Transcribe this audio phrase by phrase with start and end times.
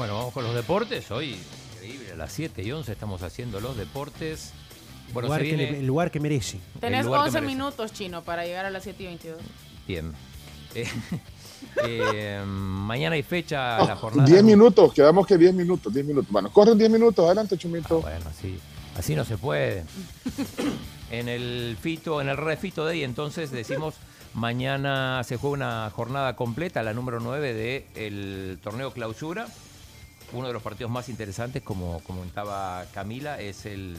[0.00, 1.10] Bueno, vamos con los deportes.
[1.10, 1.36] Hoy,
[1.74, 4.50] increíble, a las 7 y 11 estamos haciendo los deportes.
[5.12, 5.72] Bueno, lugar se que viene...
[5.72, 6.58] le- el lugar que merece.
[6.80, 7.54] Tenés lugar que 11 merece.
[7.58, 9.38] minutos, chino, para llegar a las 7 y 22.
[9.86, 10.14] Bien.
[10.74, 10.88] Eh,
[11.86, 14.26] eh, mañana hay fecha la jornada.
[14.26, 16.30] 10 minutos, quedamos que 10 minutos, 10 minutos.
[16.32, 18.00] Bueno, corren 10 minutos, adelante, Chumito.
[18.00, 18.58] Bueno, así,
[18.96, 19.84] así no se puede.
[21.10, 23.96] En el Fito, en el Refito Day, entonces decimos,
[24.32, 29.46] mañana se juega una jornada completa, la número 9 del torneo clausura.
[30.32, 33.96] Uno de los partidos más interesantes, como comentaba Camila, es el,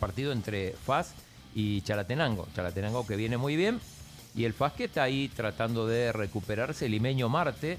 [0.00, 1.12] partido entre FAS
[1.54, 2.48] y Chalatenango.
[2.54, 3.78] Chalatenango que viene muy bien
[4.34, 7.72] y el FAS que está ahí tratando de recuperarse, Limeño Marte.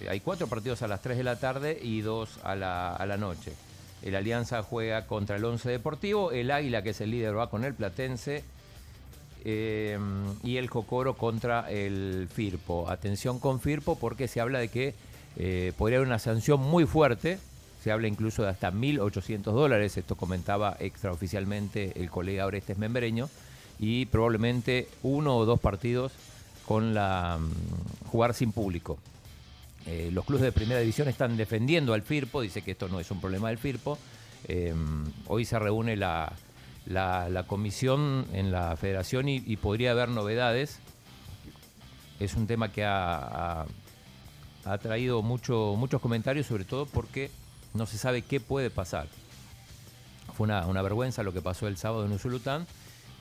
[0.00, 3.52] Eh, hay cuatro partidos a las 3 de la tarde y dos a la, noche.
[4.02, 7.64] El Alianza juega contra el Once Deportivo, el Águila, que es el líder, va con
[7.64, 8.44] el Platense.
[9.44, 9.98] eh,
[10.42, 12.88] y el Jocoro contra el Firpo.
[12.88, 14.94] Atención con Firpo porque se habla de que
[15.36, 17.38] eh, podría haber una sanción muy fuerte.
[17.82, 19.96] Se habla incluso de hasta 1.800 dólares.
[19.96, 23.28] Esto comentaba extraoficialmente el colega Orestes Membreño.
[23.78, 26.12] Y probablemente uno o dos partidos
[26.66, 28.98] con la mm, jugar sin público.
[29.86, 33.10] Eh, los clubes de primera división están defendiendo al Firpo, dice que esto no es
[33.10, 33.98] un problema del Firpo.
[34.46, 34.74] Eh,
[35.26, 36.32] hoy se reúne la,
[37.48, 40.78] comisión en la federación y, podría haber novedades.
[42.20, 43.66] Es un tema que ha-
[44.64, 47.30] ha traído mucho, muchos comentarios, sobre todo porque
[47.74, 49.08] no se sabe qué puede pasar.
[50.36, 52.66] Fue una, una vergüenza lo que pasó el sábado en Usulután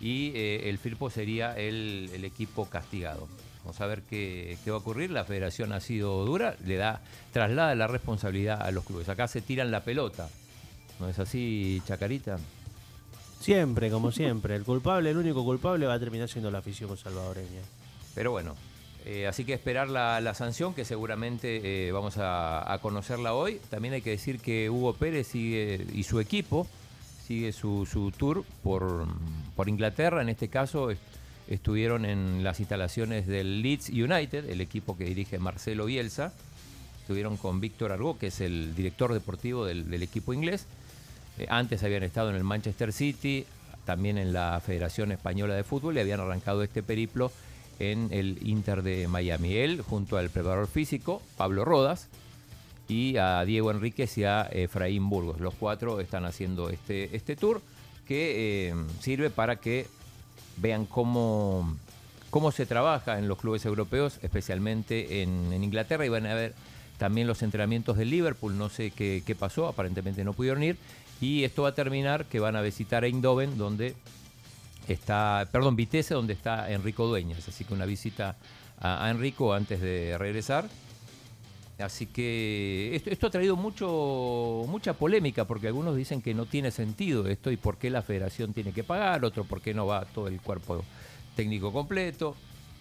[0.00, 3.28] y eh, el Firpo sería el, el equipo castigado.
[3.64, 5.10] Vamos a ver qué, qué va a ocurrir.
[5.10, 7.00] La federación ha sido dura, le da,
[7.32, 9.08] traslada la responsabilidad a los clubes.
[9.08, 10.28] Acá se tiran la pelota.
[11.00, 12.38] ¿No es así, Chacarita?
[13.40, 14.56] Siempre, como siempre.
[14.56, 17.60] El culpable, el único culpable va a terminar siendo la afición salvadoreña.
[18.14, 18.54] Pero bueno,
[19.04, 23.60] eh, así que esperar la, sanción, que seguramente eh, vamos a, conocerla hoy.
[23.70, 26.66] También hay que decir que Hugo Pérez sigue y su equipo
[27.26, 29.06] sigue su, tour por,
[29.66, 30.22] Inglaterra.
[30.22, 31.00] En este caso est-
[31.48, 36.32] estuvieron en las instalaciones del Leeds United, el equipo que dirige Marcelo Bielsa.
[37.00, 40.66] Estuvieron con Víctor Argó, que es el director deportivo del, del equipo inglés.
[41.38, 43.46] Eh, antes habían estado en el Manchester City,
[43.86, 47.32] también en la Federación Española de Fútbol y habían arrancado este periplo
[47.78, 49.54] en el Inter de Miami.
[49.54, 52.08] Él, junto al preparador físico, Pablo Rodas,
[52.88, 55.40] y a Diego Enríquez y a Efraín Burgos.
[55.40, 57.60] Los cuatro están haciendo este, este tour
[58.06, 59.86] que eh, sirve para que
[60.56, 61.76] vean cómo,
[62.30, 66.54] cómo se trabaja en los clubes europeos, especialmente en, en Inglaterra, y van a ver
[66.96, 70.78] también los entrenamientos del Liverpool, no sé qué, qué pasó, aparentemente no pudieron ir,
[71.20, 73.94] y esto va a terminar que van a visitar Eindhoven, donde
[74.92, 78.36] está, perdón, Vitesse, donde está Enrico Dueñas, así que una visita
[78.78, 80.68] a, a Enrico antes de regresar.
[81.78, 86.72] Así que esto, esto ha traído mucho, mucha polémica porque algunos dicen que no tiene
[86.72, 90.04] sentido esto y por qué la federación tiene que pagar, otro por qué no va
[90.04, 90.84] todo el cuerpo
[91.36, 92.34] técnico completo.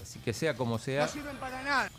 [0.00, 1.90] Así que sea como sea, No sirven para nada,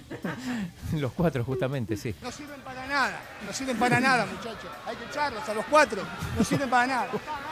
[0.98, 2.14] los cuatro justamente, sí.
[2.22, 4.70] no sirven para nada, no sirven para nada, muchachos.
[4.86, 6.02] Hay que echarlos a los cuatro,
[6.36, 7.08] no sirven para nada.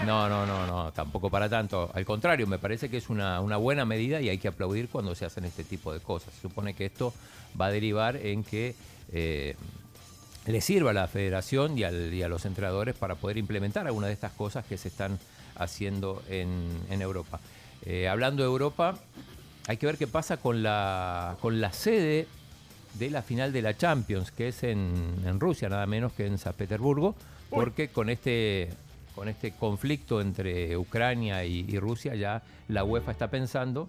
[0.06, 1.90] No, no, no, no, tampoco para tanto.
[1.94, 5.14] Al contrario, me parece que es una, una buena medida y hay que aplaudir cuando
[5.14, 6.32] se hacen este tipo de cosas.
[6.34, 7.12] Se supone que esto
[7.60, 8.74] va a derivar en que
[9.12, 9.56] eh,
[10.46, 14.08] le sirva a la federación y, al- y a los entrenadores para poder implementar algunas
[14.08, 15.18] de estas cosas que se están
[15.56, 17.40] haciendo en, en Europa.
[17.82, 18.94] Eh, hablando de Europa,
[19.70, 22.26] hay que ver qué pasa con la, con la sede
[22.94, 26.38] de la final de la Champions, que es en, en Rusia, nada menos que en
[26.38, 27.14] San Petersburgo,
[27.50, 28.68] porque con este,
[29.14, 33.88] con este conflicto entre Ucrania y, y Rusia ya la UEFA está pensando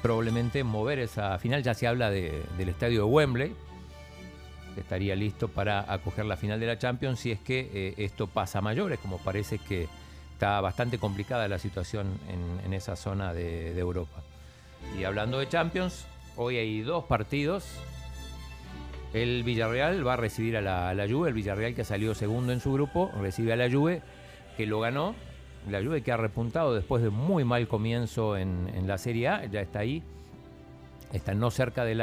[0.00, 3.52] probablemente mover esa final, ya se habla de- del estadio de Wembley,
[4.74, 8.26] que estaría listo para acoger la final de la Champions si es que eh, esto
[8.26, 9.86] pasa a mayores, como parece que
[10.34, 12.18] está bastante complicada la situación
[12.64, 14.22] en, esa zona de, Europa.
[14.98, 17.64] Y hablando de Champions, hoy hay dos partidos.
[19.12, 22.58] El Villarreal va a recibir a la, a Juve, el Villarreal que salió segundo en
[22.58, 24.02] su grupo, recibe a la Juve,
[24.56, 25.14] que lo ganó.
[25.70, 29.60] La Juve que ha repuntado después de muy mal comienzo en, la Serie A, ya
[29.60, 30.02] está ahí
[31.12, 32.00] Están no cerca del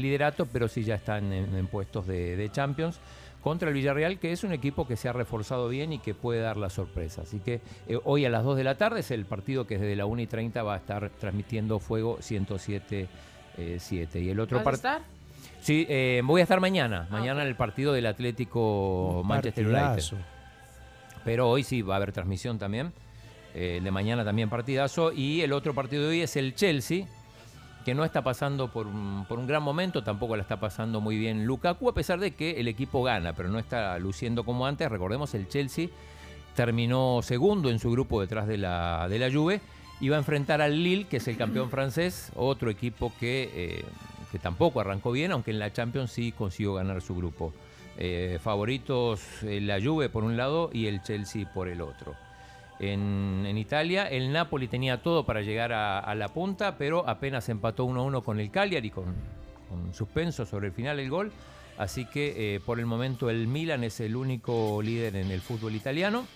[0.00, 3.00] liderato, pero sí ya están en, puestos de Champions.
[3.48, 6.40] Contra el Villarreal, que es un equipo que se ha reforzado bien y que puede
[6.42, 7.22] dar la sorpresa.
[7.22, 9.96] Así que eh, hoy a las 2 de la tarde es el partido que desde
[9.96, 13.08] la 1 y 30 va a estar transmitiendo Fuego 107.
[13.56, 14.20] eh, 7.
[14.20, 14.92] Y el otro ¿Vas a partido.
[14.96, 15.02] estar?
[15.62, 17.06] Sí, eh, voy a estar mañana.
[17.08, 20.18] Mañana en el partido del Atlético Manchester United.
[21.24, 22.92] Pero hoy sí va a haber transmisión también.
[23.54, 25.10] Eh, el de mañana también partidazo.
[25.10, 27.06] Y el otro partido de hoy es el Chelsea,
[27.88, 31.16] que no está pasando por un, por un gran momento, tampoco la está pasando muy
[31.16, 34.90] bien Lukaku, a pesar de que el equipo gana, pero no está luciendo como antes.
[34.90, 35.88] Recordemos, el Chelsea
[36.54, 39.62] terminó segundo en su grupo detrás de la, de la Juve.
[40.02, 43.84] Iba a enfrentar al Lille, que es el campeón francés, otro equipo que, eh,
[44.30, 47.54] que tampoco arrancó bien, aunque en la Champions sí consiguió ganar su grupo.
[47.96, 52.14] Eh, favoritos eh, la Juve por un lado y el Chelsea por el otro.
[52.80, 58.22] En, Italia el Napoli tenía todo para llegar a, la punta, pero apenas empató 1-1
[58.22, 59.06] con el Cagliari, con,
[59.68, 61.32] con suspenso sobre el final el gol.
[61.78, 65.74] Así que eh, por el momento el Milan es el único líder en el fútbol
[65.74, 66.26] italiano.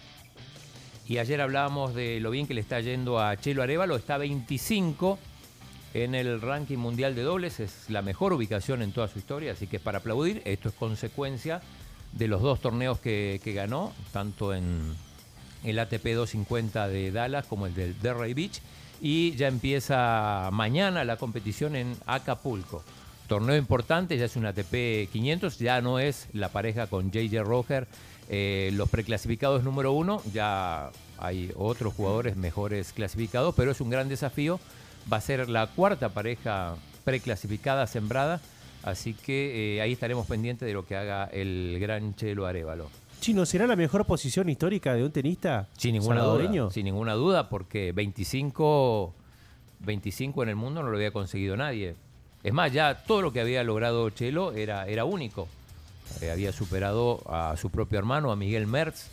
[1.07, 5.19] Y ayer hablábamos de lo bien que le está yendo a Chelo Arevalo, está 25
[5.95, 9.67] en el ranking mundial de dobles, es la mejor ubicación en toda su historia, así
[9.67, 10.43] que es para aplaudir.
[10.45, 11.61] Esto es consecuencia
[12.13, 14.95] de los dos torneos que, que ganó, tanto en
[15.65, 18.61] el ATP 250 de Dallas como el del Delray Beach.
[19.01, 22.85] Y ya empieza mañana la competición en Acapulco.
[23.27, 27.89] Torneo importante, ya es un ATP 500, ya no es la pareja con JJ Roger,
[28.29, 34.09] eh, los preclasificados número uno, ya hay otros jugadores mejores clasificados, pero es un gran
[34.09, 34.61] desafío.
[35.13, 38.41] Va a ser la cuarta pareja preclasificada sembrada,
[38.83, 42.91] así que eh, ahí estaremos pendientes de lo que haga el gran Chelo Arevalo.
[43.23, 46.65] Chino, ¿será la mejor posición histórica de un tenista Sin ninguna salvadoreño?
[46.65, 46.73] duda.
[46.73, 49.15] Sin ninguna duda, porque 25,
[49.79, 51.95] 25 en el mundo no lo había conseguido nadie.
[52.43, 55.47] Es más, ya todo lo que había logrado Chelo era, era único.
[56.21, 59.07] Eh, había superado a su propio hermano, a Miguel Mertz,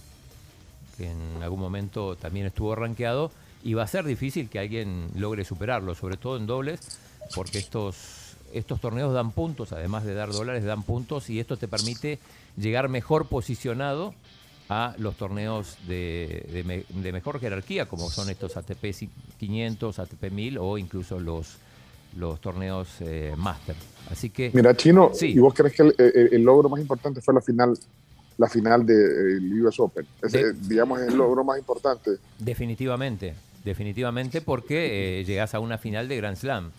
[0.97, 3.31] que en algún momento también estuvo rankeado,
[3.63, 6.99] y va a ser difícil que alguien logre superarlo, sobre todo en dobles,
[7.35, 11.67] porque estos, estos torneos dan puntos, además de dar dólares, dan puntos, y esto te
[11.67, 12.19] permite
[12.57, 14.13] llegar mejor posicionado
[14.69, 18.85] a los torneos de, de me- de mejor jerarquía, como son estos ATP
[19.39, 21.57] 500, ATP 1000 o incluso los,
[22.15, 23.75] los torneos eh, Master.
[24.11, 25.27] Así que Mira, Chino, Sí.
[25.31, 27.73] ¿y vos crees que el, el- el logro más importante fue la final
[28.37, 30.05] la final del US Open?
[30.21, 32.11] Ese, De- eh, digamos, es el logro más importante.
[32.37, 33.33] definitivamente,
[33.65, 36.71] definitivamente porque eh, llegas a una final de Grand Slam.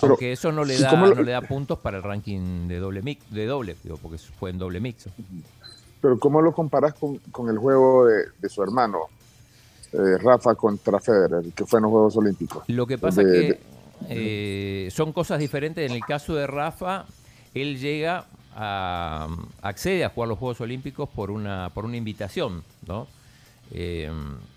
[0.00, 2.68] Pero, Aunque eso no le ¿y da, lo- no le da puntos para el ranking
[2.68, 5.06] de doble mix, de doble, digo, porque fue en doble mix.
[6.00, 9.00] Pero ¿cómo lo comparás con, con el juego de, de su hermano,
[9.92, 12.62] eh, Rafa contra Federer, que fue en los Juegos Olímpicos?
[12.68, 13.60] Lo que pasa De- que
[14.08, 15.88] eh, son cosas diferentes.
[15.88, 17.06] En el caso de Rafa,
[17.54, 19.26] él llega a
[19.62, 23.08] accede a jugar los Juegos Olímpicos por una por una invitación, ¿no?
[23.70, 24.10] Eh,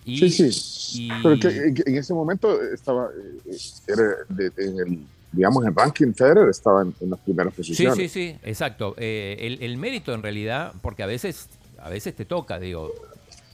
[0.05, 1.03] y, sí, sí.
[1.03, 3.09] y- Pero que, que en ese momento estaba,
[3.45, 3.57] eh,
[3.87, 4.99] era de- en el,
[5.31, 7.97] digamos, en ranking Federer estaba en, en las primeras Sí, posiciones.
[7.97, 8.95] sí, sí, exacto.
[8.97, 11.47] Eh, el, el mérito en realidad, porque a veces,
[11.79, 12.91] a veces te toca, digo,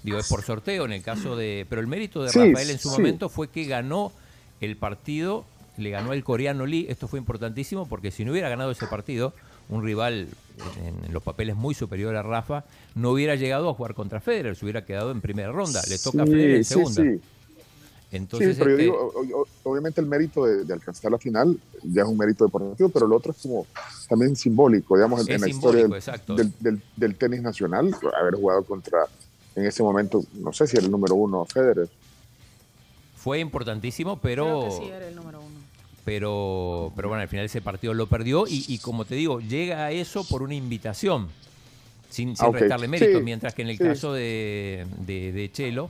[0.03, 1.65] digo, es por sorteo en el caso de.
[1.69, 2.95] Pero el mérito de Sí, Rafael en su sí.
[2.97, 4.11] momento fue que ganó
[4.61, 5.45] el partido,
[5.77, 6.85] le ganó el coreano Lee.
[6.89, 9.33] Esto fue importantísimo porque si no hubiera ganado ese partido,
[9.69, 10.27] un rival
[10.85, 12.63] en, en los papeles muy superior a Rafa,
[12.95, 15.81] no hubiera llegado a jugar contra Federer, se hubiera quedado en primera ronda.
[15.89, 17.01] Le toca a Federer en segunda.
[17.03, 17.21] sí.
[18.11, 22.03] Entonces, sí, pero yo este, digo, obviamente el mérito de, de alcanzar la final ya
[22.03, 23.65] es un mérito deportivo, pero lo otro es como
[24.07, 27.91] también simbólico, digamos, en, Es en la historia del, del, del- del tenis nacional,
[28.21, 28.99] haber jugado contra,
[29.55, 31.89] en ese momento, no sé si era el número uno Federer.
[33.15, 34.63] fue importantísimo, Creo pero.
[34.65, 35.42] que sí era el número uno.
[36.05, 39.85] Pero, pero bueno, al final ese partido lo perdió y, y como te digo, llega
[39.85, 41.27] a eso por una invitación,
[42.09, 42.55] sin, sin Ah, ok.
[42.55, 43.83] restarle mérito, Sí, mientras que en el sí.
[43.83, 45.89] caso de, de, de Chelo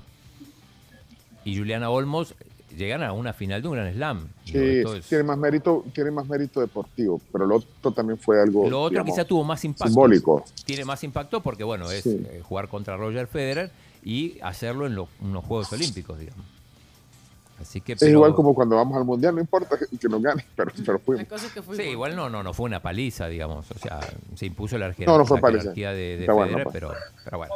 [1.45, 2.35] y Juliana Olmos
[2.77, 4.27] llegan a una final de un Gran Slam.
[4.45, 8.67] Sí, es- tiene más mérito, tiene más mérito deportivo, pero lo otro también fue algo
[8.69, 9.85] lo otro digamos, quizá tuvo más impacto.
[9.87, 10.43] simbólico.
[10.65, 12.21] Tiene más impacto porque, bueno, es Sí.
[12.29, 13.71] eh, jugar contra Roger Federer
[14.03, 16.45] y hacerlo en, lo- en los Juegos Olímpicos, digamos.
[17.63, 20.21] Así que, Es pero- igual como cuando vamos al mundial, no importa que, que nos
[20.21, 21.27] gane, pero, pero La fuimos.
[21.27, 23.69] cosa es que fue Sí, igual no, no, no fue una paliza, digamos.
[23.71, 23.99] O sea,
[24.35, 25.71] se impuso la, jerarquía, No, no fue la paliza.
[25.71, 26.73] de, de bueno, Federer, pues.
[26.73, 26.93] pero,
[27.23, 27.53] pero bueno.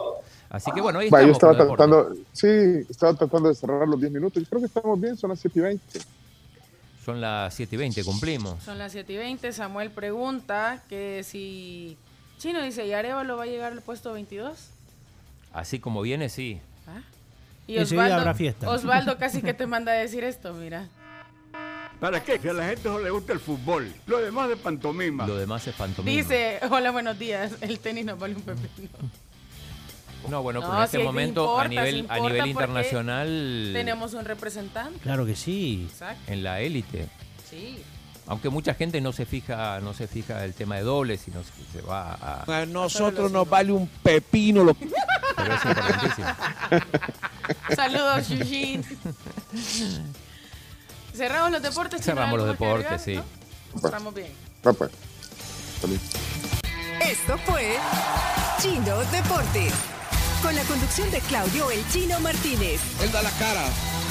[0.49, 2.47] Así que bueno, ahí Va, yo estaba tratando, sí,
[2.89, 4.41] estaba tratando de cerrar los 10 minutos.
[4.41, 5.99] Yo creo que estamos bien, son las 7 y 20.
[7.03, 8.63] Son las 7 y 20, cumplimos.
[8.63, 9.51] Son las 7 y 20.
[9.53, 11.97] Samuel pregunta que si.
[12.37, 14.69] Chino dice, ¿y Arevalo va a llegar al puesto 22?
[15.53, 16.59] Así como viene, sí.
[17.67, 18.69] Y Enseguida Osvaldo, habrá fiesta.
[18.69, 20.87] Osvaldo casi que te manda a decir esto, mira.
[21.99, 22.39] ¿Para qué?
[22.39, 23.91] Que a la gente no le gusta el fútbol.
[24.05, 25.25] Lo demás de pantomima.
[25.25, 26.15] Lo demás es pantomima.
[26.15, 28.89] Dice, hola, buenos días, el tenis nos vale un pepino.
[30.27, 34.99] No, bueno, No, pero en este momento importa, a nivel a internacional Tenemos un representante.
[34.99, 35.87] Claro que sí.
[35.89, 36.31] Exacto.
[36.31, 37.07] en la élite.
[37.49, 37.81] Sí.
[38.25, 41.81] Aunque mucha gente no se fija, no se fija el tema de dobles, sino se
[41.81, 42.61] va a.
[42.61, 44.89] A nosotros nos vale un pepino lo que...
[45.37, 46.27] Pero es importantísimo.
[47.75, 48.83] Saludos, Yujin.
[51.15, 52.01] Cerramos los deportes.
[52.01, 52.99] ¿tiene Cerramos los deportes, agregar?
[53.05, 53.15] sí.
[53.81, 53.85] ¿No?
[53.87, 54.31] Estamos bien.
[54.61, 54.91] Pues.
[55.81, 55.99] Salud.
[57.01, 57.77] Esto fue
[58.61, 59.73] Chino Deportes.
[60.41, 62.79] Con la conducción de Claudio El Chino Martínez.
[63.01, 63.65] Él da la cara,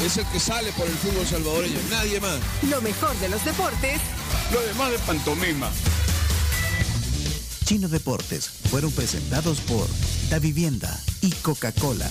[0.04, 2.38] es el que sale por el fútbol salvadoreño, nadie más.
[2.68, 4.00] Lo mejor de los deportes
[4.52, 5.71] Lo demás de pantomima.
[7.64, 9.87] Chino Deportes fueron presentados por
[10.30, 12.09] Da Vivienda y Coca-Cola.